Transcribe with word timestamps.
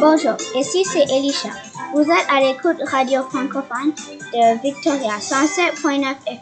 Bonjour, 0.00 0.36
ici 0.56 0.84
c'est 0.84 1.04
Elisha. 1.10 1.50
Vous 1.94 2.02
êtes 2.02 2.26
à 2.28 2.40
l'écoute 2.40 2.82
radio 2.90 3.22
francophone 3.22 3.92
de 4.32 4.60
Victoria 4.60 5.18
107.9 5.18 6.16
FM. 6.26 6.40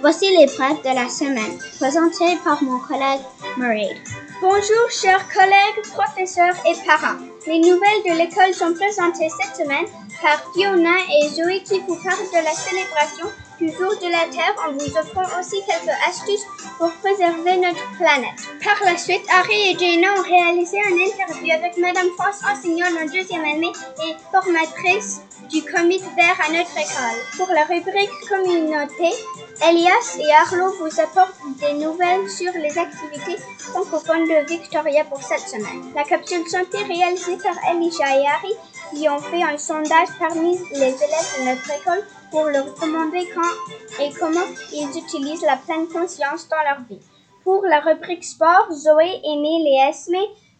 Voici 0.00 0.26
les 0.36 0.46
brèves 0.46 0.82
de 0.84 0.94
la 0.94 1.08
semaine, 1.08 1.58
présentées 1.78 2.36
par 2.44 2.62
mon 2.62 2.78
collègue 2.78 3.22
Murray. 3.56 3.96
Bonjour 4.40 4.90
chers 4.90 5.26
collègues, 5.28 5.82
professeurs 5.94 6.54
et 6.64 6.74
parents. 6.86 7.18
Les 7.46 7.58
nouvelles 7.58 8.04
de 8.04 8.18
l'école 8.18 8.54
sont 8.54 8.74
présentées 8.74 9.30
cette 9.40 9.56
semaine 9.64 9.86
par 10.22 10.40
Fiona 10.52 10.98
et 11.20 11.28
Zoé 11.30 11.62
qui 11.62 11.80
vous 11.80 11.96
parlent 11.96 12.30
de 12.32 12.44
la 12.44 12.52
célébration 12.52 13.26
du 13.58 13.68
jour 13.68 13.90
de 14.00 14.10
la 14.10 14.28
Terre 14.30 14.54
en 14.66 14.72
vous 14.72 14.96
offrant 14.96 15.40
aussi 15.40 15.56
quelques 15.66 15.96
astuces 16.08 16.46
pour 16.78 16.90
préserver 16.92 17.56
notre 17.56 17.96
planète. 17.96 18.38
Par 18.62 18.78
la 18.84 18.96
suite, 18.96 19.24
Harry 19.30 19.70
et 19.70 19.78
Jane 19.78 20.04
ont 20.16 20.22
réalisé 20.22 20.78
un 20.80 20.96
interview 20.96 21.52
avec 21.52 21.76
Madame 21.78 22.10
France, 22.18 22.40
enseignante 22.44 22.92
en 23.00 23.06
deuxième 23.06 23.44
année 23.44 23.72
et 24.06 24.14
formatrice 24.30 25.20
du 25.50 25.62
comité 25.62 26.04
vert 26.16 26.38
à 26.46 26.52
notre 26.52 26.76
école. 26.76 27.20
Pour 27.36 27.48
la 27.48 27.64
rubrique 27.64 28.10
communauté, 28.28 29.14
Elias 29.62 30.18
et 30.18 30.32
Arlo 30.32 30.74
vous 30.78 31.00
apportent 31.00 31.40
des 31.60 31.72
nouvelles 31.74 32.28
sur 32.28 32.52
les 32.52 32.76
activités 32.78 33.40
francophones 33.58 34.24
de 34.24 34.46
Victoria 34.46 35.04
pour 35.04 35.22
cette 35.22 35.48
semaine. 35.48 35.92
La 35.94 36.04
capsule 36.04 36.46
santé 36.48 36.78
réalisée 36.78 37.36
par 37.36 37.56
Elisha 37.70 38.18
et 38.18 38.26
Harry 38.26 38.54
qui 38.94 39.08
ont 39.08 39.18
fait 39.18 39.42
un 39.42 39.58
sondage 39.58 40.08
parmi 40.18 40.58
les 40.72 40.78
élèves 40.78 41.38
de 41.38 41.48
notre 41.48 41.70
école 41.70 42.04
pour 42.30 42.44
leur 42.44 42.66
demander 42.80 43.28
quand 43.34 44.02
et 44.02 44.10
comment 44.18 44.46
ils 44.72 44.98
utilisent 44.98 45.42
la 45.42 45.56
pleine 45.56 45.88
conscience 45.88 46.48
dans 46.48 46.62
leur 46.64 46.80
vie. 46.88 47.00
Pour 47.44 47.62
la 47.64 47.80
rubrique 47.80 48.24
sport, 48.24 48.68
Zoé, 48.72 49.20
Emile 49.24 49.68
et 49.68 49.88
Esme 49.88 50.16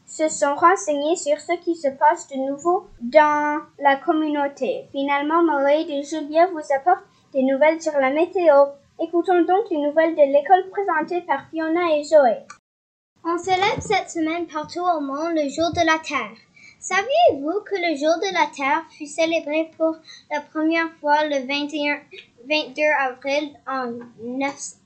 se 0.07 0.29
sont 0.29 0.55
renseignés 0.55 1.17
sur 1.17 1.39
ce 1.41 1.53
qui 1.65 1.75
se 1.75 1.89
passe 1.89 2.29
de 2.29 2.37
nouveau 2.37 2.87
dans 3.01 3.61
la 3.81 3.97
communauté. 3.97 4.87
Finalement, 4.93 5.43
Marie 5.43 5.91
et 5.91 6.03
Julia 6.05 6.47
vous 6.47 6.73
apportent 6.75 7.05
des 7.33 7.43
nouvelles 7.43 7.83
sur 7.83 7.99
la 7.99 8.11
météo. 8.11 8.67
Écoutons 9.03 9.43
donc 9.43 9.69
les 9.71 9.79
nouvelles 9.79 10.15
de 10.15 10.33
l'école 10.33 10.71
présentées 10.71 11.23
par 11.23 11.49
Fiona 11.51 11.97
et 11.97 12.05
Zoé. 12.05 12.47
On 13.25 13.37
célèbre 13.37 13.83
cette 13.83 14.11
semaine 14.11 14.47
partout 14.47 14.81
au 14.81 15.01
monde 15.01 15.35
le 15.35 15.49
jour 15.49 15.73
de 15.73 15.85
la 15.85 15.99
Terre. 15.99 16.46
Saviez-vous 16.87 17.61
que 17.63 17.75
le 17.75 17.97
jour 17.97 18.15
de 18.23 18.31
la 18.33 18.47
Terre 18.47 18.85
fut 18.97 19.07
célébré 19.07 19.73
pour 19.77 19.97
la 20.31 20.41
première 20.41 20.89
fois 21.01 21.25
le 21.25 21.45
21, 21.45 21.99
22 22.49 22.83
avril 23.01 23.51
en 23.67 23.91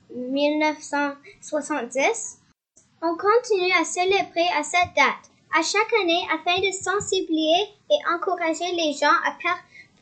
1970? 0.09 2.39
On 3.03 3.15
continue 3.15 3.71
à 3.79 3.85
célébrer 3.85 4.49
à 4.57 4.63
cette 4.63 4.95
date, 4.95 5.29
à 5.55 5.61
chaque 5.61 5.93
année, 6.01 6.25
afin 6.33 6.59
de 6.59 6.71
sensibiliser 6.71 7.69
et 7.91 7.99
encourager 8.15 8.71
les 8.73 8.93
gens 8.93 9.19
à 9.23 9.37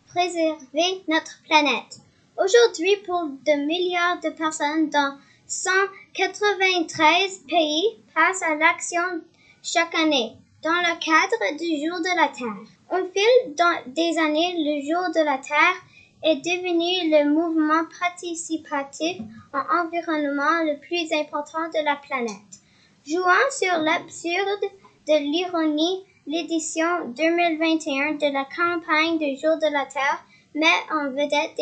préserver 0.07 1.03
notre 1.09 1.43
planète. 1.43 1.99
Aujourd'hui, 2.37 2.95
pour 3.05 3.25
de 3.25 3.65
milliards 3.65 4.21
de 4.21 4.29
personnes 4.29 4.89
dans 4.89 5.17
193 5.47 7.39
pays 7.49 7.97
passent 8.15 8.43
à 8.43 8.55
l'action 8.55 9.19
chaque 9.61 9.95
année 9.95 10.37
dans 10.61 10.71
le 10.71 10.99
cadre 10.99 11.57
du 11.57 11.87
Jour 11.87 11.99
de 11.99 12.15
la 12.19 12.27
Terre. 12.27 12.67
Au 12.91 13.05
fil 13.13 13.93
des 13.93 14.17
années, 14.17 14.55
le 14.57 14.81
Jour 14.81 15.07
de 15.15 15.23
la 15.23 15.37
Terre 15.37 15.79
est 16.23 16.35
devenu 16.37 17.09
le 17.09 17.31
mouvement 17.33 17.83
participatif 17.99 19.21
en 19.53 19.85
environnement 19.85 20.63
le 20.63 20.77
plus 20.79 21.13
important 21.13 21.69
de 21.69 21.85
la 21.85 21.95
planète. 21.95 22.59
Jouant 23.07 23.49
sur 23.51 23.77
l'absurde 23.77 24.65
de 25.07 25.17
l'ironie, 25.31 26.03
l'édition 26.27 27.07
2021 27.15 28.15
de 28.15 28.33
la 28.33 28.43
campagne 28.43 29.17
du 29.17 29.39
Jour 29.39 29.55
de 29.57 29.71
la 29.71 29.85
Terre 29.85 30.25
met 30.55 30.67
en 30.91 31.09
vedette 31.11 31.55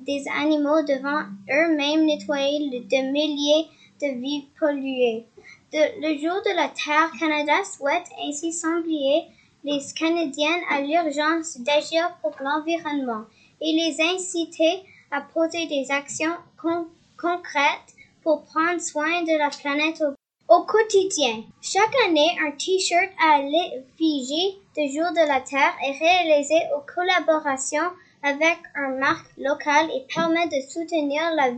des, 0.00 0.24
animaux 0.38 0.82
devant 0.82 1.24
eux-mêmes 1.50 2.06
nettoyer 2.06 2.70
de 2.70 3.10
milliers 3.10 3.66
de 4.00 4.20
vies 4.20 4.46
polluées 4.60 5.26
le 5.72 6.18
jour 6.18 6.40
de 6.42 6.56
la 6.56 6.68
Terre, 6.68 7.10
Canada 7.18 7.64
souhaite 7.64 8.06
ainsi 8.24 8.52
sensibiliser 8.52 9.24
les 9.64 9.80
Canadiens 9.98 10.60
à 10.70 10.80
l'urgence 10.80 11.58
d'agir 11.58 12.16
pour 12.22 12.34
l'environnement 12.40 13.24
et 13.60 13.72
les 13.72 14.00
inciter 14.00 14.84
à 15.10 15.20
poser 15.20 15.66
des 15.66 15.90
actions 15.90 16.34
concrètes 17.16 17.94
pour 18.22 18.44
prendre 18.44 18.80
soin 18.80 19.22
de 19.22 19.36
la 19.38 19.50
planète 19.50 20.02
au, 20.48 20.62
quotidien. 20.62 21.42
Chaque 21.60 21.94
année, 22.06 22.36
un 22.46 22.52
T-shirt 22.52 23.10
à 23.20 23.42
l'effigie 23.42 24.58
du 24.76 24.88
jour 24.88 25.10
de 25.10 25.26
la 25.26 25.40
Terre 25.40 25.74
est 25.84 25.98
réalisé 25.98 26.54
en 26.76 26.82
collaboration 26.94 27.82
avec 28.22 28.58
une 28.76 28.98
marque 28.98 29.30
locale 29.36 29.90
et 29.94 30.06
permet 30.14 30.46
de 30.46 30.60
soutenir 30.68 31.22
la 31.34 31.50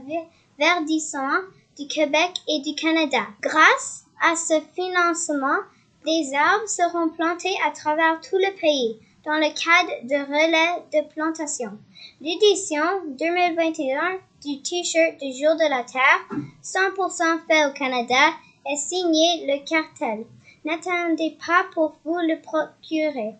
verdissement 0.59 1.41
du 1.79 1.87
Québec 1.87 2.33
et 2.49 2.61
du 2.61 2.75
Canada. 2.75 3.27
Grâce 3.41 4.05
à 4.21 4.35
ce 4.35 4.61
financement, 4.75 5.59
des 6.05 6.35
arbres 6.35 6.69
seront 6.69 7.09
plantés 7.11 7.55
à 7.67 7.71
travers 7.71 8.21
tout 8.21 8.37
le 8.37 8.55
pays 8.61 8.99
dans 9.25 9.37
le 9.37 9.53
cadre 9.53 10.07
de 10.07 10.17
relais 10.27 10.83
de 10.93 11.07
plantation. 11.13 11.79
L'édition 12.21 12.83
2021 13.19 14.19
du 14.45 14.63
T-shirt 14.63 15.19
du 15.21 15.33
Jour 15.33 15.55
de 15.57 15.69
la 15.69 15.85
Terre, 15.85 16.27
100% 16.63 17.47
fait 17.47 17.67
au 17.67 17.73
Canada, 17.73 18.33
est 18.71 18.77
signée 18.77 19.47
le 19.47 19.65
cartel. 19.65 20.25
N'attendez 20.65 21.37
pas 21.47 21.67
pour 21.75 21.97
vous 22.05 22.19
le 22.19 22.41
procurer. 22.41 23.35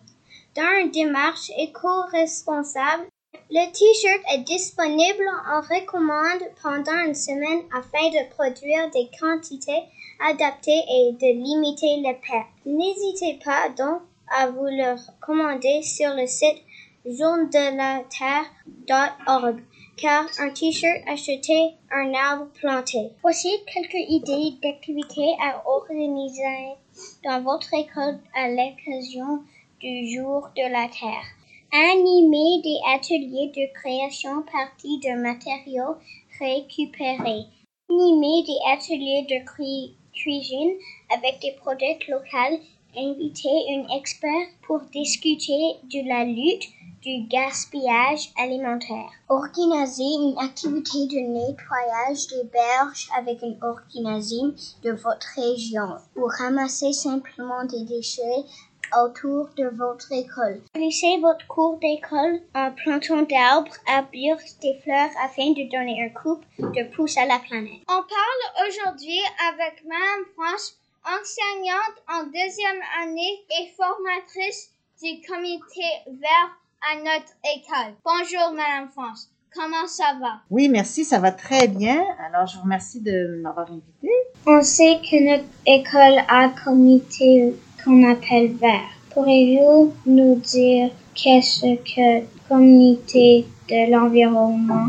Dans 0.55 0.81
une 0.81 0.91
démarche 0.91 1.51
éco-responsable, 1.57 3.07
le 3.51 3.65
T-shirt 3.71 4.21
est 4.31 4.43
disponible 4.43 5.27
en 5.51 5.61
recommande 5.61 6.43
pendant 6.61 7.03
une 7.07 7.15
semaine 7.15 7.63
afin 7.75 8.09
de 8.09 8.29
produire 8.29 8.91
des 8.91 9.09
quantités 9.19 9.85
adaptées 10.19 10.83
et 10.87 11.13
de 11.13 11.33
limiter 11.33 11.97
les 11.97 12.13
pertes. 12.13 12.45
N'hésitez 12.65 13.39
pas 13.43 13.69
donc 13.69 14.03
à 14.37 14.51
vous 14.51 14.65
le 14.65 14.97
commander 15.19 15.81
sur 15.81 16.13
le 16.13 16.27
site 16.27 16.61
journedelaterre.org 17.05 19.63
car 19.97 20.25
un 20.39 20.51
t-shirt 20.51 21.01
acheté, 21.07 21.73
un 21.91 22.13
arbre 22.13 22.51
planté. 22.53 23.09
Voici 23.23 23.49
quelques 23.73 24.09
idées 24.09 24.53
d'activités 24.61 25.35
à 25.41 25.67
organiser 25.67 26.75
dans 27.23 27.41
votre 27.41 27.73
école 27.73 28.19
à 28.35 28.47
l'occasion 28.47 29.43
du 29.79 30.07
jour 30.13 30.49
de 30.55 30.71
la 30.71 30.87
Terre. 30.87 31.38
Animer 31.71 32.61
des 32.63 32.79
ateliers 32.95 33.51
de 33.55 33.71
création 33.75 34.41
partie 34.41 34.97
de 34.97 35.21
matériaux 35.21 35.97
récupérés. 36.39 37.45
Animer 37.87 38.43
des 38.43 38.57
ateliers 38.73 39.27
de 39.29 39.45
cuisine 40.11 40.71
avec 41.15 41.39
des 41.41 41.51
produits 41.51 41.99
locaux. 42.07 42.59
Inviter 42.97 43.49
un 43.69 43.95
expert 43.95 44.47
pour 44.65 44.81
discuter 44.91 45.75
de 45.83 46.09
la 46.09 46.25
lutte 46.25 46.69
du 47.03 47.27
gaspillage 47.27 48.31
alimentaire. 48.35 49.11
Organiser 49.29 50.03
une 50.03 50.39
activité 50.39 51.05
de 51.05 51.19
nettoyage 51.19 52.27
des 52.29 52.49
berges 52.51 53.09
avec 53.15 53.43
un 53.43 53.55
organisme 53.61 54.55
de 54.83 54.91
votre 54.91 55.27
région 55.35 55.97
ou 56.15 56.25
ramasser 56.25 56.93
simplement 56.93 57.63
des 57.65 57.83
déchets 57.83 58.43
autour 58.97 59.49
de 59.57 59.67
votre 59.75 60.11
école. 60.11 60.61
Laissez 60.75 61.17
votre 61.21 61.45
cours 61.47 61.77
d'école 61.79 62.41
en 62.55 62.71
plantant 62.71 63.21
d'arbres, 63.23 63.75
arbres, 63.87 64.09
des 64.61 64.79
fleurs 64.83 65.11
afin 65.23 65.51
de 65.51 65.69
donner 65.69 66.03
un 66.05 66.09
coup 66.09 66.39
de 66.59 66.95
pouce 66.95 67.17
à 67.17 67.25
la 67.25 67.39
planète. 67.39 67.81
On 67.87 68.01
parle 68.01 68.67
aujourd'hui 68.67 69.19
avec 69.51 69.83
Madame 69.85 70.25
France, 70.35 70.77
enseignante 71.05 72.03
en 72.07 72.23
deuxième 72.23 72.81
année 73.01 73.45
et 73.59 73.71
formatrice 73.75 74.71
du 75.01 75.21
comité 75.27 75.85
vert 76.07 76.57
à 76.91 76.95
notre 76.97 77.33
école. 77.55 77.95
Bonjour 78.03 78.51
Madame 78.53 78.89
France. 78.89 79.29
Comment 79.53 79.87
ça 79.87 80.15
va? 80.21 80.41
Oui, 80.51 80.69
merci, 80.69 81.03
ça 81.03 81.17
va 81.17 81.31
très 81.31 81.67
bien. 81.67 82.03
Alors, 82.23 82.45
je 82.45 82.57
vous 82.57 82.63
remercie 82.63 83.01
de 83.01 83.41
m'avoir 83.41 83.71
invité. 83.71 84.11
On 84.47 84.61
sait 84.61 84.97
que 85.03 85.31
notre 85.31 85.45
école 85.65 86.23
a 86.27 86.45
un 86.45 86.49
comité 86.49 87.53
qu'on 87.83 88.09
appelle 88.09 88.53
vert. 88.53 88.89
Pourriez-vous 89.11 89.93
nous 90.05 90.35
dire 90.35 90.89
qu'est-ce 91.13 91.75
que 91.75 92.25
comité 92.47 93.45
de 93.69 93.91
l'environnement? 93.91 94.87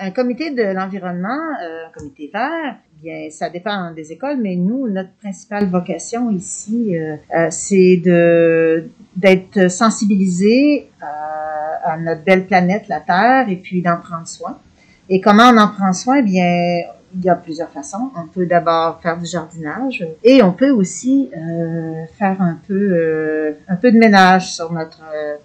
Un 0.00 0.10
comité 0.10 0.52
de 0.52 0.62
l'environnement, 0.62 1.38
euh, 1.62 1.86
un 1.86 1.90
comité 1.96 2.30
vert, 2.32 2.76
bien, 3.02 3.28
ça 3.30 3.50
dépend 3.50 3.92
des 3.92 4.10
écoles, 4.10 4.38
mais 4.40 4.56
nous, 4.56 4.88
notre 4.88 5.12
principale 5.22 5.68
vocation 5.68 6.30
ici, 6.30 6.96
euh, 6.96 7.16
euh, 7.36 7.48
c'est 7.50 8.00
d'être 9.16 9.70
sensibilisé 9.70 10.90
à 11.84 11.98
notre 11.98 12.24
belle 12.24 12.46
planète, 12.46 12.88
la 12.88 13.00
Terre, 13.00 13.48
et 13.48 13.56
puis 13.56 13.82
d'en 13.82 13.98
prendre 13.98 14.26
soin. 14.26 14.58
Et 15.08 15.20
comment 15.20 15.50
on 15.50 15.58
en 15.58 15.68
prend 15.68 15.92
soin? 15.92 16.22
Bien, 16.22 16.80
il 17.14 17.24
y 17.24 17.28
a 17.28 17.34
plusieurs 17.34 17.70
façons. 17.70 18.10
On 18.16 18.26
peut 18.26 18.46
d'abord 18.46 19.00
faire 19.00 19.18
du 19.18 19.26
jardinage 19.26 20.06
et 20.22 20.42
on 20.42 20.52
peut 20.52 20.70
aussi 20.70 21.30
euh, 21.36 22.04
faire 22.18 22.40
un 22.40 22.58
peu, 22.66 22.74
euh, 22.92 23.52
un 23.68 23.76
peu 23.76 23.92
de 23.92 23.98
ménage 23.98 24.54
sur 24.54 24.72
notre, 24.72 25.02
euh, 25.14 25.36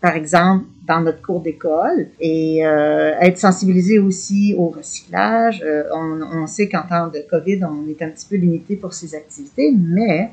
par, 0.00 0.16
exemple, 0.16 0.64
dans 0.86 1.00
notre 1.00 1.20
cours 1.22 1.40
d'école 1.40 2.08
et 2.20 2.66
euh, 2.66 3.14
être 3.20 3.38
sensibilisé 3.38 3.98
aussi 3.98 4.54
au 4.56 4.68
recyclage. 4.68 5.62
Euh, 5.64 5.84
on, 5.92 6.20
on, 6.22 6.46
sait 6.46 6.68
qu'en 6.68 6.82
temps 6.82 7.08
de 7.08 7.24
COVID, 7.28 7.60
on 7.64 7.88
est 7.88 8.00
un 8.02 8.08
petit 8.08 8.26
peu 8.28 8.36
limité 8.36 8.76
pour 8.76 8.92
ces 8.94 9.14
activités, 9.14 9.72
mais 9.76 10.32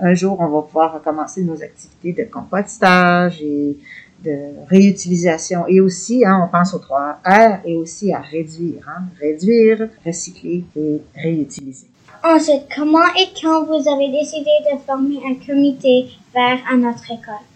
un 0.00 0.14
jour, 0.14 0.38
on 0.38 0.46
va 0.46 0.62
pouvoir 0.62 0.94
recommencer 0.94 1.42
nos 1.42 1.60
activités 1.60 2.12
de 2.12 2.30
compostage 2.30 3.42
et 3.42 3.76
de 4.24 4.66
réutilisation. 4.68 5.66
Et 5.68 5.80
aussi, 5.80 6.24
hein, 6.24 6.42
on 6.44 6.48
pense 6.50 6.74
aux 6.74 6.78
trois 6.78 7.20
R 7.24 7.60
et 7.64 7.76
aussi 7.76 8.12
à 8.12 8.20
réduire. 8.20 8.88
Hein, 8.88 9.04
réduire, 9.20 9.88
recycler 10.04 10.64
et 10.76 11.00
réutiliser. 11.14 11.86
Ensuite, 12.22 12.64
comment 12.74 13.06
et 13.18 13.28
quand 13.40 13.64
vous 13.64 13.88
avez 13.88 14.10
décidé 14.10 14.50
de 14.70 14.78
former 14.86 15.18
un 15.26 15.34
comité 15.34 16.06
vert 16.34 16.60
à 16.70 16.76
notre 16.76 17.10
école? 17.10 17.46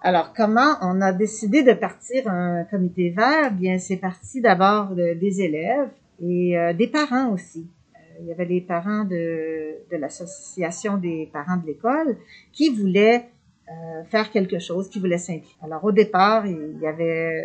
Alors, 0.00 0.32
comment 0.36 0.76
on 0.82 1.00
a 1.00 1.12
décidé 1.12 1.64
de 1.64 1.72
partir 1.72 2.28
un 2.28 2.62
comité 2.62 3.10
vert? 3.10 3.50
Bien, 3.50 3.78
c'est 3.78 3.96
parti 3.96 4.40
d'abord 4.40 4.94
de, 4.94 5.14
des 5.14 5.42
élèves 5.42 5.88
et 6.22 6.56
euh, 6.56 6.72
des 6.72 6.86
parents 6.86 7.30
aussi. 7.30 7.66
Euh, 7.96 8.20
il 8.20 8.28
y 8.28 8.32
avait 8.32 8.44
les 8.44 8.60
parents 8.60 9.02
de, 9.02 9.74
de 9.90 9.96
l'association 9.96 10.96
des 10.96 11.28
parents 11.32 11.56
de 11.56 11.66
l'école 11.66 12.16
qui 12.52 12.68
voulaient 12.70 13.26
euh, 13.70 14.02
faire 14.04 14.30
quelque 14.30 14.58
chose, 14.58 14.88
qui 14.88 14.98
voulaient 14.98 15.18
s'impliquer. 15.18 15.56
Alors, 15.62 15.84
au 15.84 15.92
départ, 15.92 16.46
il 16.46 16.78
y 16.80 16.86
avait 16.86 17.44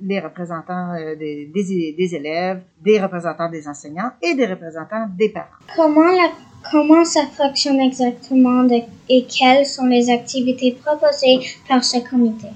les 0.00 0.20
représentants 0.20 0.94
euh, 0.94 1.14
des, 1.16 1.50
des, 1.54 1.94
des, 1.96 2.14
élèves, 2.14 2.62
des 2.80 3.00
représentants 3.00 3.50
des 3.50 3.68
enseignants 3.68 4.10
et 4.22 4.34
des 4.34 4.46
représentants 4.46 5.06
des 5.16 5.28
parents. 5.28 5.48
Comment, 5.76 6.10
la, 6.10 6.30
comment 6.70 7.04
ça 7.04 7.26
fonctionne 7.26 7.80
exactement 7.80 8.64
de, 8.64 8.80
et 9.08 9.26
quelles 9.26 9.66
sont 9.66 9.86
les 9.86 10.10
activités 10.10 10.72
proposées 10.72 11.40
par 11.68 11.84
ce 11.84 11.98
comité? 12.08 12.48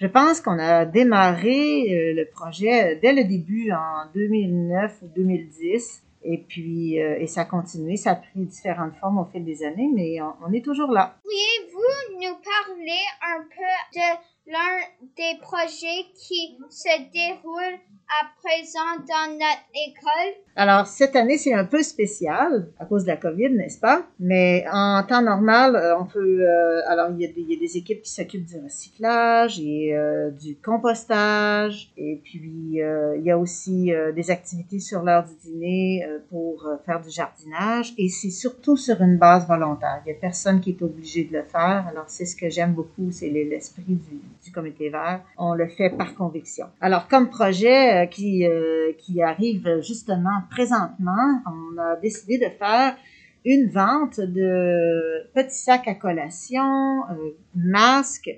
Je 0.00 0.06
pense 0.06 0.40
qu'on 0.40 0.58
a 0.58 0.84
démarré 0.84 1.86
euh, 1.90 2.14
le 2.14 2.24
projet 2.26 2.96
dès 3.02 3.12
le 3.12 3.24
début 3.24 3.72
en 3.72 4.06
2009 4.14 4.98
ou 5.02 5.06
2010 5.16 6.02
et 6.22 6.38
puis 6.38 7.00
euh, 7.00 7.18
et 7.18 7.26
ça 7.26 7.42
a 7.42 7.44
continué, 7.44 7.96
ça 7.96 8.12
a 8.12 8.16
pris 8.16 8.44
différentes 8.46 8.96
formes 8.96 9.18
au 9.18 9.24
fil 9.26 9.44
des 9.44 9.64
années, 9.64 9.88
mais 9.92 10.20
on, 10.20 10.34
on 10.46 10.52
est 10.52 10.64
toujours 10.64 10.90
là. 10.90 11.16
Pourriez-vous 11.22 12.20
nous 12.20 12.36
parler 12.36 13.00
un 13.22 13.42
peu 13.42 13.98
de 13.98 14.52
l'un 14.52 14.80
des 15.16 15.38
projets 15.40 16.06
qui 16.14 16.58
se 16.70 17.10
déroule 17.12 17.78
à 18.08 18.26
présent 18.42 19.04
dans 19.06 19.32
notre 19.32 19.68
école? 19.74 20.42
Alors, 20.56 20.86
cette 20.86 21.14
année, 21.14 21.38
c'est 21.38 21.54
un 21.54 21.64
peu 21.64 21.82
spécial 21.82 22.68
à 22.80 22.84
cause 22.84 23.04
de 23.04 23.08
la 23.08 23.16
COVID, 23.16 23.50
n'est-ce 23.50 23.78
pas? 23.78 24.02
Mais 24.18 24.64
en 24.72 25.04
temps 25.06 25.22
normal, 25.22 25.76
euh, 25.76 25.96
on 25.98 26.04
peut... 26.04 26.40
Euh, 26.40 26.80
alors, 26.88 27.10
il 27.12 27.20
y, 27.20 27.24
a 27.24 27.28
des, 27.28 27.76
équipes 27.76 28.02
qui 28.02 28.10
s'occupent 28.10 28.46
du 28.46 28.58
recyclage 28.58 29.60
et 29.60 29.94
euh, 29.94 30.30
du 30.30 30.56
compostage. 30.56 31.92
Et 31.96 32.20
puis, 32.24 32.82
euh, 32.82 33.16
il 33.18 33.24
y 33.24 33.30
a 33.30 33.38
aussi 33.38 33.92
des 34.14 34.30
activités 34.30 34.80
sur 34.80 35.02
l'heure 35.02 35.24
du 35.24 35.34
dîner 35.36 36.04
pour 36.30 36.66
faire 36.86 37.00
du 37.00 37.10
jardinage. 37.10 37.94
Et 37.98 38.08
c'est 38.08 38.30
surtout 38.30 38.76
sur 38.76 39.00
une 39.00 39.18
base 39.18 39.46
volontaire. 39.46 40.02
Il 40.04 40.10
n'y 40.10 40.16
a 40.16 40.20
personne 40.20 40.60
qui 40.60 40.70
est 40.70 40.82
obligé 40.82 41.24
de 41.24 41.36
le 41.36 41.44
faire. 41.44 41.86
Alors, 41.88 42.04
c'est 42.08 42.24
ce 42.24 42.34
que 42.34 42.48
j'aime 42.48 42.72
beaucoup, 42.72 43.10
c'est 43.10 43.28
l'esprit 43.28 43.82
du, 43.86 44.20
du 44.42 44.50
comité 44.52 44.88
vert. 44.88 45.20
On 45.36 45.54
le 45.54 45.68
fait 45.68 45.90
par 45.90 46.14
conviction. 46.14 46.66
Alors, 46.80 47.06
comme 47.06 47.28
projet 47.28 47.97
qui, 48.06 48.46
euh, 48.46 48.92
qui 48.98 49.22
arrive 49.22 49.80
justement 49.82 50.42
présentement, 50.50 51.42
on 51.46 51.78
a 51.78 51.96
décidé 51.96 52.38
de 52.38 52.48
faire 52.58 52.96
une 53.44 53.68
vente 53.68 54.20
de 54.20 55.26
petits 55.34 55.58
sacs 55.58 55.88
à 55.88 55.94
collation, 55.94 57.02
euh, 57.10 57.30
masques, 57.54 58.30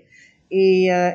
et, 0.53 0.93
euh, 0.93 1.13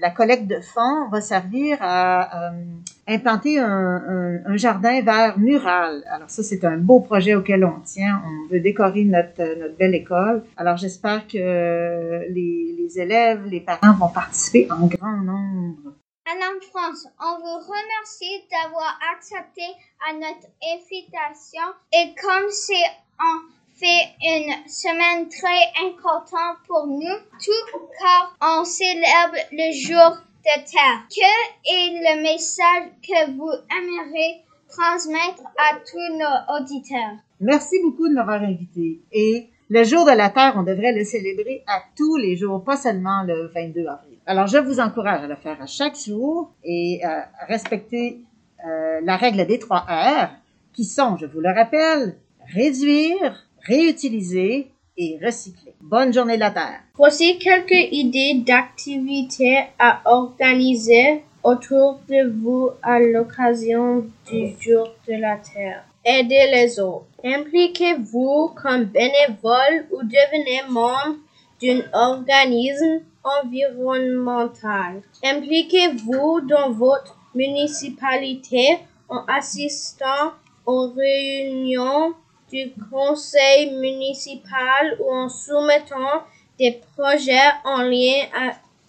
la 0.00 0.10
collecte 0.10 0.46
de 0.46 0.58
fonds 0.60 1.08
va 1.10 1.20
servir 1.20 1.76
à 1.80 2.48
euh, 2.48 2.62
implanter 3.06 3.58
un, 3.58 4.56
jardin 4.56 5.02
vert 5.02 5.38
mural. 5.38 6.02
Alors 6.10 6.30
ça, 6.30 6.42
c'est 6.42 6.64
un 6.64 6.78
beau 6.78 7.00
projet 7.00 7.34
auquel 7.34 7.64
on 7.64 7.80
tient. 7.80 8.22
On 8.24 8.52
veut 8.52 8.60
décorer 8.60 9.04
notre, 9.04 9.76
belle 9.78 9.94
école. 9.94 10.44
Alors 10.56 10.78
j'espère 10.78 11.26
que 11.26 12.26
les 12.30 12.98
élèves, 12.98 13.44
les 13.46 13.60
parents 13.60 13.94
vont 13.94 14.08
participer 14.08 14.66
en 14.70 14.86
grand 14.86 15.18
nombre. 15.18 15.92
Madame 16.32 16.60
France, 16.60 17.08
on 17.18 17.38
vous 17.38 17.58
remercie 17.58 18.44
d'avoir 18.52 18.96
accepté 19.12 19.62
à 20.08 20.12
notre 20.12 20.46
invitation 20.62 21.62
et 21.92 22.14
comme 22.20 22.48
c'est 22.50 22.74
en 23.18 23.40
fait 23.74 24.14
une 24.22 24.68
semaine 24.68 25.28
très 25.28 25.88
importante 25.88 26.58
pour 26.68 26.86
nous, 26.86 27.16
tout 27.42 27.78
car 27.98 28.36
on 28.40 28.64
célèbre 28.64 29.38
le 29.50 29.72
jour 29.72 30.18
de 30.44 30.70
terre. 30.70 31.02
Que 31.10 31.68
est 31.68 31.98
le 31.98 32.22
message 32.22 32.92
que 33.02 33.32
vous 33.32 33.50
aimeriez 33.76 34.42
transmettre 34.68 35.42
à 35.58 35.78
tous 35.80 36.16
nos 36.16 36.60
auditeurs? 36.60 37.16
Merci 37.40 37.80
beaucoup 37.82 38.08
de 38.08 38.14
m'avoir 38.14 38.40
invité. 38.42 39.00
Et 39.10 39.48
le 39.68 39.82
jour 39.82 40.04
de 40.04 40.12
la 40.12 40.30
Terre, 40.30 40.54
on 40.56 40.62
devrait 40.62 40.92
le 40.92 41.04
célébrer 41.04 41.64
à 41.66 41.82
tous 41.96 42.16
les 42.16 42.36
jours, 42.36 42.62
pas 42.62 42.76
seulement 42.76 43.24
le 43.24 43.48
22 43.48 43.86
avril. 43.86 44.09
Alors, 44.30 44.46
je 44.46 44.58
vous 44.58 44.78
encourage 44.78 45.24
à 45.24 45.26
le 45.26 45.34
faire 45.34 45.60
à 45.60 45.66
chaque 45.66 45.98
jour 45.98 46.52
et 46.62 47.00
à 47.02 47.28
respecter 47.48 48.20
euh, 48.64 49.00
la 49.02 49.16
règle 49.16 49.44
des 49.44 49.58
trois 49.58 49.84
R, 49.88 50.28
qui 50.72 50.84
sont, 50.84 51.16
je 51.16 51.26
vous 51.26 51.40
le 51.40 51.52
rappelle, 51.52 52.14
réduire, 52.54 53.44
réutiliser 53.66 54.70
et 54.96 55.18
recycler. 55.20 55.74
Bonne 55.80 56.12
journée 56.12 56.36
de 56.36 56.42
la 56.42 56.52
Terre. 56.52 56.78
Voici 56.94 57.40
quelques 57.40 57.90
idées 57.90 58.40
d'activités 58.46 59.64
à 59.80 60.00
organiser 60.04 61.24
autour 61.42 61.98
de 62.08 62.30
vous 62.30 62.70
à 62.84 63.00
l'occasion 63.00 64.06
du 64.30 64.54
jour 64.60 64.94
de 65.08 65.14
la 65.14 65.38
Terre. 65.38 65.82
Aidez 66.04 66.46
les 66.52 66.78
autres. 66.78 67.06
Impliquez-vous 67.24 68.52
comme 68.62 68.84
bénévole 68.84 69.86
ou 69.90 70.04
devenez 70.04 70.62
membre 70.68 71.18
d'un 71.62 71.82
organisme 71.92 73.02
environnemental. 73.22 75.02
Impliquez-vous 75.22 76.40
dans 76.42 76.70
votre 76.70 77.16
municipalité 77.34 78.78
en 79.08 79.24
assistant 79.26 80.32
aux 80.66 80.88
réunions 80.88 82.14
du 82.50 82.72
conseil 82.90 83.72
municipal 83.76 84.96
ou 85.00 85.12
en 85.12 85.28
soumettant 85.28 86.24
des 86.58 86.80
projets 86.96 87.50
en 87.64 87.82
lien 87.82 88.24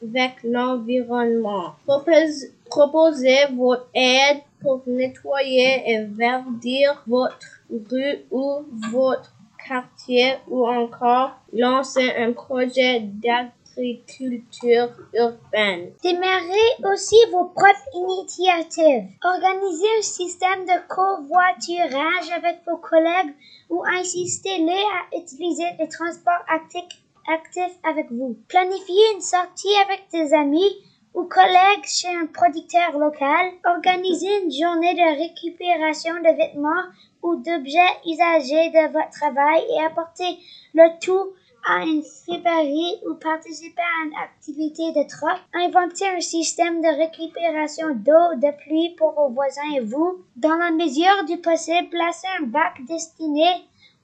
avec 0.01 0.43
l'environnement. 0.43 1.75
Proposez, 1.85 3.45
votre 3.55 3.87
aide 3.93 4.39
pour 4.61 4.81
nettoyer 4.87 5.83
et 5.85 6.05
verdir 6.05 7.03
votre 7.07 7.61
rue 7.69 8.19
ou 8.31 8.65
votre 8.91 9.33
quartier 9.71 10.33
ou 10.49 10.67
encore 10.67 11.31
lancer 11.53 12.11
un 12.17 12.33
projet 12.33 12.99
d'agriculture 12.99 14.89
urbaine. 15.13 15.93
Démarrez 16.03 16.93
aussi 16.93 17.15
vos 17.31 17.45
propres 17.45 17.87
initiatives. 17.93 19.07
Organisez 19.23 19.87
un 19.97 20.01
système 20.01 20.65
de 20.65 20.87
covoiturage 20.89 22.31
avec 22.35 22.59
vos 22.67 22.77
collègues 22.77 23.33
ou 23.69 23.81
insistez-les 23.85 24.73
à 24.73 25.17
utiliser 25.17 25.67
les 25.79 25.87
transports 25.87 26.43
actifs 26.49 26.99
actifs 27.31 27.77
avec 27.83 28.11
vous. 28.11 28.35
Planifiez 28.49 29.13
une 29.13 29.21
sortie 29.21 29.75
avec 29.85 30.01
des 30.11 30.33
amis 30.33 30.75
ou 31.13 31.23
collègues 31.23 31.85
chez 31.85 32.09
un 32.09 32.25
producteur 32.25 32.97
local. 32.97 33.51
Organisez 33.65 34.43
une 34.43 34.51
journée 34.51 34.95
de 34.95 35.17
récupération 35.17 36.15
de 36.15 36.35
vêtements 36.35 36.89
ou 37.23 37.35
d'objets 37.35 37.97
usagés 38.05 38.69
de 38.69 38.91
votre 38.91 39.09
travail 39.11 39.63
et 39.69 39.85
apportez 39.85 40.37
le 40.73 40.99
tout 40.99 41.33
à 41.67 41.83
une 41.83 42.03
friperie 42.03 42.99
ou 43.07 43.13
participez 43.15 43.81
à 43.81 44.05
une 44.05 44.15
activité 44.15 44.91
de 44.93 45.03
troc. 45.07 45.37
Inventez 45.53 46.07
un 46.07 46.19
système 46.19 46.81
de 46.81 46.87
récupération 46.87 47.89
d'eau 47.89 48.35
de 48.35 48.51
pluie 48.63 48.95
pour 48.97 49.13
vos 49.13 49.29
voisins 49.29 49.71
et 49.75 49.81
vous. 49.81 50.23
Dans 50.35 50.55
la 50.55 50.71
mesure 50.71 51.23
du 51.27 51.37
possible, 51.37 51.89
placez 51.89 52.27
un 52.39 52.47
bac 52.47 52.81
destiné 52.87 53.45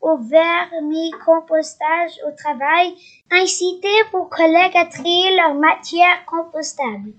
au 0.02 0.18
vermicompostage 0.18 2.20
au 2.28 2.32
travail. 2.32 2.96
Incitez 3.32 4.04
vos 4.12 4.26
collègues 4.26 4.78
à 4.78 4.86
trier 4.86 5.36
leur 5.36 5.56
matière 5.56 6.24
compostable. 6.26 7.14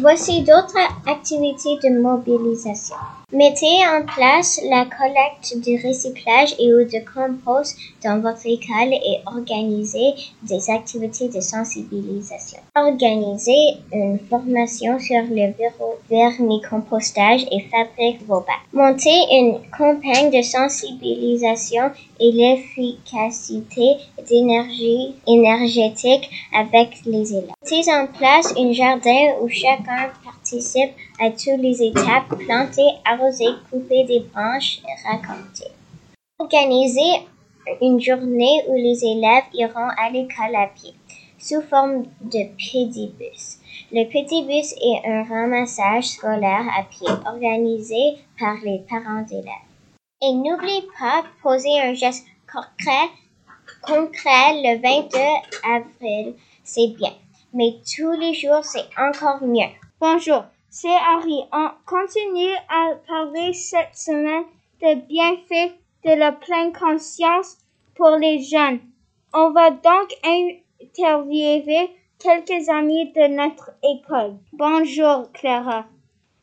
Voici 0.00 0.42
d'autres 0.42 0.76
activités 1.06 1.78
de 1.84 1.90
mobilisation. 2.00 2.96
Mettez 3.34 3.84
en 3.84 4.06
place 4.06 4.60
la 4.70 4.84
collecte 4.84 5.58
du 5.58 5.74
recyclage 5.84 6.54
et 6.60 6.72
ou 6.72 6.84
de 6.84 7.00
compost 7.04 7.76
dans 8.04 8.20
votre 8.20 8.46
école 8.46 8.92
et 8.92 9.22
organisez 9.26 10.14
des 10.44 10.70
activités 10.70 11.26
de 11.26 11.40
sensibilisation. 11.40 12.60
Organisez 12.76 13.78
une 13.92 14.20
formation 14.30 15.00
sur 15.00 15.22
le 15.28 15.52
vermicompostage 16.08 17.44
et 17.50 17.64
fabrique 17.72 18.24
vos 18.24 18.38
bacs. 18.38 18.68
Montez 18.72 19.24
une 19.32 19.58
campagne 19.76 20.30
de 20.30 20.40
sensibilisation 20.40 21.90
et 22.20 22.30
l'efficacité 22.30 23.96
d'énergie 24.28 25.16
énergétique 25.26 26.30
avec 26.56 27.00
les 27.04 27.32
élèves. 27.32 27.50
Mettez 27.64 27.92
en 27.92 28.06
place 28.06 28.54
un 28.56 28.72
jardin 28.72 29.32
où 29.40 29.48
chacun 29.48 30.12
participe 30.22 30.43
à 31.20 31.30
toutes 31.30 31.60
les 31.60 31.82
étapes, 31.82 32.28
planter, 32.46 32.88
arroser, 33.04 33.46
couper 33.70 34.04
des 34.04 34.20
branches 34.20 34.80
raconter. 35.04 35.70
Organisez 36.38 37.26
une 37.80 38.00
journée 38.00 38.62
où 38.68 38.74
les 38.74 39.04
élèves 39.04 39.44
iront 39.54 39.88
à 39.96 40.10
l'école 40.10 40.54
à 40.56 40.66
pied, 40.66 40.94
sous 41.38 41.62
forme 41.62 42.04
de 42.20 42.48
pédibus. 42.56 43.58
Le 43.92 44.04
pédibus 44.10 44.74
est 44.80 45.08
un 45.08 45.24
ramassage 45.24 46.08
scolaire 46.08 46.66
à 46.76 46.82
pied 46.82 47.08
organisé 47.26 48.18
par 48.38 48.56
les 48.64 48.80
parents 48.88 49.22
d'élèves. 49.22 49.70
Et 50.22 50.32
n'oubliez 50.32 50.82
pas 50.98 51.24
poser 51.42 51.80
un 51.80 51.94
geste 51.94 52.26
concret, 52.50 53.08
concret 53.82 54.62
le 54.62 54.80
22 54.80 55.18
avril, 55.64 56.34
c'est 56.62 56.88
bien. 56.96 57.12
Mais 57.52 57.76
tous 57.96 58.12
les 58.12 58.34
jours, 58.34 58.64
c'est 58.64 58.88
encore 58.98 59.42
mieux. 59.42 59.70
Bonjour, 60.06 60.44
c'est 60.68 60.94
Harry. 60.94 61.40
On 61.50 61.70
continue 61.86 62.52
à 62.68 62.90
parler 63.08 63.54
cette 63.54 63.96
semaine 63.96 64.44
des 64.78 64.96
bienfaits 64.96 65.72
de 66.04 66.10
la 66.10 66.30
pleine 66.30 66.74
conscience 66.74 67.56
pour 67.94 68.10
les 68.10 68.42
jeunes. 68.42 68.80
On 69.32 69.52
va 69.52 69.70
donc 69.70 70.14
interviewer 70.22 71.88
quelques 72.18 72.68
amis 72.68 73.14
de 73.14 73.28
notre 73.34 73.70
école. 73.82 74.36
Bonjour 74.52 75.32
Clara. 75.32 75.86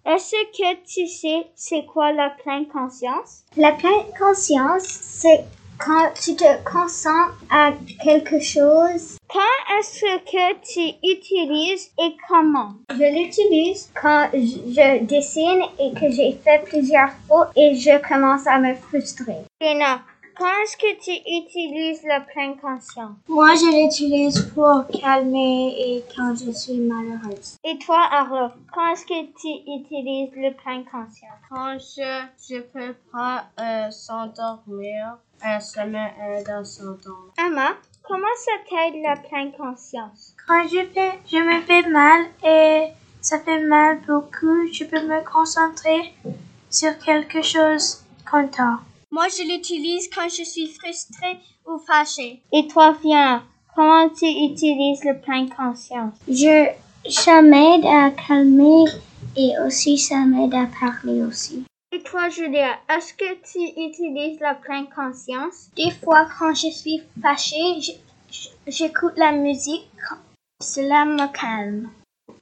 Est-ce 0.07 0.43
que 0.57 0.81
tu 0.83 1.05
sais 1.05 1.45
c'est 1.53 1.85
quoi 1.85 2.13
la 2.13 2.31
pleine 2.31 2.67
conscience? 2.67 3.43
La 3.57 3.73
pleine 3.73 4.11
conscience, 4.17 4.85
c'est 4.85 5.45
quand 5.83 6.11
tu 6.13 6.35
te 6.35 6.63
concentres 6.63 7.37
à 7.49 7.71
quelque 8.03 8.39
chose. 8.39 9.17
Quand 9.27 9.77
est-ce 9.79 10.01
que 10.01 10.53
tu 10.61 10.95
utilises 11.03 11.91
et 11.99 12.15
comment? 12.27 12.73
Je 12.89 13.17
l'utilise 13.17 13.89
quand 13.99 14.29
je 14.33 15.03
dessine 15.05 15.63
et 15.79 15.93
que 15.99 16.11
j'ai 16.11 16.33
fait 16.43 16.63
plusieurs 16.65 17.11
fois 17.27 17.49
et 17.55 17.75
je 17.75 17.97
commence 18.07 18.45
à 18.47 18.59
me 18.59 18.75
frustrer. 18.75 19.37
Quand 20.41 20.63
est-ce 20.63 20.75
que 20.75 20.99
tu 20.99 21.11
utilises 21.11 22.01
la 22.03 22.21
pleine 22.21 22.57
conscience? 22.57 23.15
Moi, 23.29 23.53
je 23.53 23.83
l'utilise 23.83 24.41
pour 24.55 24.87
calmer 24.87 25.75
et 25.77 26.03
quand 26.15 26.33
je 26.33 26.49
suis 26.49 26.79
malheureuse. 26.79 27.57
Et 27.63 27.77
toi, 27.77 28.01
Arlo, 28.11 28.49
quand 28.73 28.91
est-ce 28.91 29.05
que 29.05 29.21
tu 29.39 29.49
utilises 29.69 30.31
la 30.35 30.49
pleine 30.49 30.83
conscience? 30.85 31.37
Quand 31.47 31.77
je, 31.77 32.23
je 32.49 32.59
peux 32.59 32.95
pas 33.11 33.49
euh, 33.59 33.91
s'endormir, 33.91 35.19
euh, 35.45 35.59
ça 35.59 35.85
m'aide 35.85 36.49
à 36.49 36.63
s'endormir. 36.63 37.33
Emma, 37.37 37.73
comment 38.01 38.25
ça 38.35 38.51
t'aide 38.67 38.99
la 39.03 39.17
pleine 39.17 39.51
conscience? 39.51 40.35
Quand 40.47 40.63
je, 40.63 40.87
fais, 40.91 41.19
je 41.31 41.37
me 41.37 41.61
fais 41.61 41.87
mal 41.87 42.25
et 42.43 42.87
ça 43.21 43.37
fait 43.37 43.59
mal 43.59 43.99
beaucoup, 44.07 44.65
je 44.73 44.85
peux 44.85 45.05
me 45.05 45.23
concentrer 45.23 46.15
sur 46.71 46.97
quelque 46.97 47.43
chose 47.43 48.03
content. 48.27 48.77
Moi, 49.13 49.27
je 49.27 49.43
l'utilise 49.43 50.09
quand 50.09 50.29
je 50.29 50.43
suis 50.43 50.67
frustrée 50.69 51.37
ou 51.67 51.77
fâchée. 51.79 52.41
Et 52.53 52.65
toi, 52.67 52.95
Fiona, 52.95 53.43
comment 53.75 54.07
tu 54.07 54.25
utilises 54.25 55.03
le 55.03 55.19
plein 55.19 55.47
conscience? 55.49 56.13
Je, 56.29 56.69
ça 57.09 57.41
m'aide 57.41 57.85
à 57.85 58.11
calmer 58.11 58.85
et 59.35 59.51
aussi 59.65 59.97
ça 59.97 60.19
m'aide 60.19 60.53
à 60.53 60.65
parler 60.79 61.23
aussi. 61.23 61.65
Et 61.91 62.01
toi, 62.03 62.29
Julia, 62.29 62.79
est-ce 62.89 63.13
que 63.13 63.33
tu 63.51 63.59
utilises 63.81 64.39
la 64.39 64.55
pleine 64.55 64.87
conscience? 64.87 65.69
Des 65.75 65.91
fois, 65.91 66.25
quand 66.39 66.53
je 66.53 66.69
suis 66.69 67.01
fâchée, 67.21 67.97
j'écoute 68.65 69.17
la 69.17 69.33
musique. 69.33 69.89
Cela 70.61 71.03
me 71.03 71.27
calme. 71.33 71.89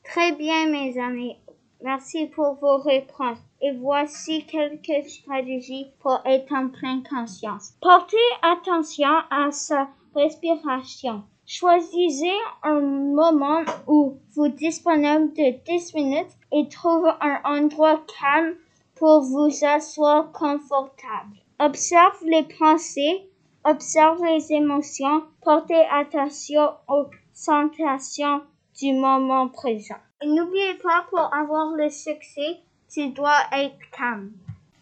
Très 0.04 0.34
bien, 0.34 0.68
mes 0.68 1.00
amis. 1.00 1.36
Merci 1.82 2.28
pour 2.28 2.56
vos 2.56 2.78
réponses. 2.78 3.38
Et 3.62 3.72
voici 3.74 4.46
quelques 4.46 5.10
stratégies 5.10 5.88
pour 6.00 6.20
être 6.26 6.54
en 6.54 6.70
pleine 6.70 7.04
conscience. 7.04 7.74
Portez 7.82 8.18
attention 8.42 9.16
à 9.30 9.52
sa 9.52 9.90
respiration. 10.16 11.24
Choisissez 11.46 12.38
un 12.64 12.80
moment 12.80 13.64
où 13.88 14.18
vous 14.36 14.50
disponible 14.50 15.34
de 15.34 15.64
10 15.66 15.96
minutes 15.96 16.38
et 16.52 16.68
trouvez 16.70 17.12
un 17.22 17.42
endroit 17.44 18.04
calme 18.20 18.56
pour 18.96 19.22
vous 19.22 19.50
asseoir 19.66 20.32
confortable. 20.32 21.38
Observe 21.60 22.24
les 22.26 22.44
pensées, 22.44 23.30
observe 23.66 24.24
les 24.24 24.54
émotions, 24.54 25.24
portez 25.42 25.86
attention 25.92 26.70
aux 26.88 27.08
sensations 27.34 28.42
du 28.80 28.94
moment 28.94 29.48
présent. 29.48 29.96
N'oubliez 30.26 30.74
pas, 30.84 31.06
pour 31.10 31.34
avoir 31.34 31.72
le 31.78 31.90
succès, 31.90 32.58
tu 32.92 33.08
dois 33.12 33.40
être 33.54 33.78
calme. 33.98 34.32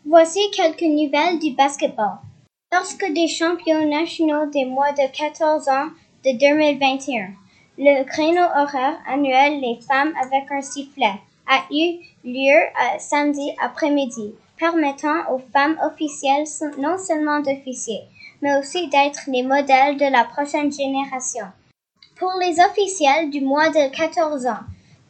Voici 0.04 0.40
quelques 0.52 0.82
nouvelles 0.82 1.38
du 1.38 1.52
basketball. 1.52 2.18
Lorsque 2.74 3.06
des 3.14 3.28
champions 3.28 3.88
nationaux 3.88 4.48
des 4.48 4.66
mois 4.66 4.94
de 4.94 5.06
14 5.16 5.70
ans 5.70 5.90
de 6.26 6.40
2021, 6.40 7.34
le 7.78 8.04
créneau 8.06 8.42
horaire 8.42 8.98
annuel 9.06 9.62
Les 9.62 9.80
femmes 9.88 10.12
avec 10.20 10.52
un 10.52 10.62
sifflet 10.62 11.22
a 11.48 11.62
eu 11.70 12.00
lieu 12.24 12.60
samedi 12.98 13.52
après-midi, 13.62 14.34
permettant 14.58 15.32
aux 15.32 15.42
femmes 15.54 15.78
officielles 15.86 16.48
non 16.80 16.98
seulement 16.98 17.42
d'officier, 17.42 18.02
mais 18.42 18.58
aussi 18.58 18.88
d'être 18.88 19.22
les 19.28 19.44
modèles 19.44 19.98
de 19.98 20.12
la 20.12 20.24
prochaine 20.24 20.72
génération. 20.72 21.46
Pour 22.16 22.34
les 22.42 22.60
officiels 22.60 23.30
du 23.30 23.42
mois 23.42 23.70
de 23.70 23.96
14 23.96 24.48
ans, 24.48 24.66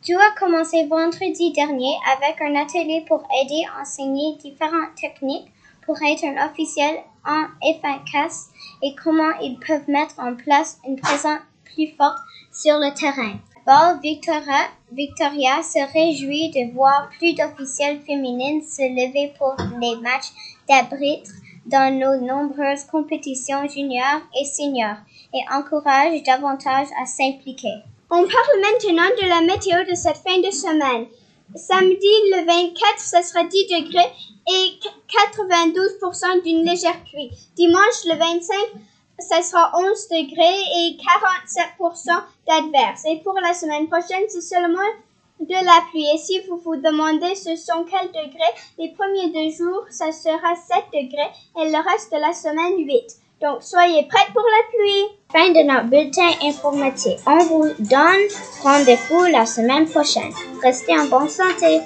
tout 0.08 0.18
a 0.18 0.40
commencé 0.40 0.86
vendredi 0.86 1.52
dernier 1.52 1.94
avec 2.16 2.42
un 2.42 2.56
atelier 2.56 3.04
pour 3.10 3.28
aider 3.44 3.66
à 3.66 3.82
enseigner 3.82 4.38
différentes 4.38 4.96
techniques 4.96 5.52
pour 5.86 5.98
être 6.02 6.24
un 6.24 6.50
officiel 6.50 7.00
en 7.26 7.44
efficace 7.62 8.48
et 8.82 8.96
comment 8.96 9.38
ils 9.42 9.60
peuvent 9.60 9.90
mettre 9.90 10.18
en 10.18 10.34
place 10.36 10.80
une 10.88 10.96
présence 10.96 11.42
plus 11.66 11.90
forte 11.98 12.20
sur 12.54 12.78
le 12.78 12.94
terrain. 12.94 13.34
Ball 13.66 14.00
Victoria, 14.02 15.62
se 15.62 15.92
réjouit 15.92 16.52
de 16.52 16.74
voir 16.74 17.10
plus 17.18 17.34
d'officiels 17.34 18.00
féminines 18.00 18.62
se 18.62 18.84
lever 18.84 19.34
pour 19.38 19.58
les 19.82 19.98
matchs 19.98 20.32
d'arbitre 20.70 21.32
dans 21.66 21.94
nos 21.94 22.26
nombreuses 22.26 22.86
compétitions 22.86 23.68
juniors 23.68 24.22
et 24.40 24.46
seniors 24.46 25.00
et 25.34 25.44
encourage 25.54 26.24
davantage 26.24 26.88
à 26.98 27.06
s'impliquer. 27.06 27.84
On 28.10 28.26
parle 28.26 28.62
maintenant 28.62 29.10
de 29.22 29.28
la 29.28 29.42
météo 29.42 29.84
de 29.84 29.94
cette 29.94 30.24
fin 30.26 30.40
de 30.40 30.50
semaine. 30.50 31.08
Samedi 31.56 32.08
le 32.32 32.46
24, 32.46 33.00
ce 33.00 33.22
sera 33.22 33.44
10 33.44 33.68
degrés 33.68 34.12
et 34.48 34.80
92% 35.36 36.42
d'une 36.42 36.64
légère 36.64 37.04
pluie. 37.04 37.30
Dimanche 37.58 38.06
le 38.06 38.18
25, 38.18 38.56
ce 39.20 39.44
sera 39.44 39.74
11 39.76 40.08
degrés 40.08 40.62
et 40.78 40.98
47% 41.76 42.24
d'adverse. 42.48 43.04
Et 43.10 43.18
pour 43.26 43.34
la 43.42 43.54
semaine 43.54 43.90
prochaine, 43.90 44.24
c'est 44.30 44.40
seulement 44.40 44.88
de 45.42 45.66
la 45.66 45.82
pluie. 45.90 46.08
Et 46.16 46.18
si 46.18 46.40
vous 46.48 46.60
vous 46.60 46.78
demandez 46.78 47.36
ce 47.36 47.58
sont 47.58 47.84
quels 47.84 48.08
degrés, 48.08 48.56
les 48.78 48.94
premiers 48.94 49.32
deux 49.32 49.52
jours, 49.54 49.84
ça 49.90 50.14
sera 50.14 50.56
7 50.56 50.86
degrés 50.94 51.32
et 51.60 51.70
le 51.70 51.92
reste 51.92 52.14
de 52.14 52.20
la 52.20 52.32
semaine 52.32 52.88
8. 52.88 53.27
Donc, 53.42 53.62
soyez 53.62 54.04
prêts 54.08 54.34
pour 54.34 54.44
la 54.44 54.68
pluie. 54.70 55.18
Fin 55.32 55.50
de 55.50 55.68
notre 55.68 55.90
bulletin 55.90 56.30
informatique. 56.42 57.20
On 57.28 57.38
vous 57.38 57.66
donne 57.80 58.28
rendez-vous 58.64 59.26
la 59.26 59.46
semaine 59.46 59.88
prochaine. 59.88 60.32
Restez 60.64 60.98
en 60.98 61.06
bonne 61.06 61.30
santé. 61.30 61.82